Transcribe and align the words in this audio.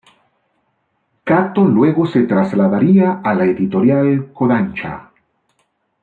Kato 1.23 1.61
luego 1.63 2.07
se 2.07 2.21
trasladaría 2.23 3.21
a 3.23 3.35
la 3.35 3.45
editorial 3.45 4.33
Kōdansha. 4.33 5.11